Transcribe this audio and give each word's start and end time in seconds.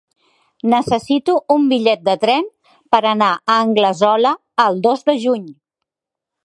Necessito 0.71 1.35
un 1.55 1.67
bitllet 1.73 2.01
de 2.09 2.15
tren 2.23 2.49
per 2.95 3.03
anar 3.11 3.31
a 3.37 3.59
Anglesola 3.67 4.35
el 4.67 4.83
dos 4.89 5.07
de 5.11 5.21
juny. 5.27 5.47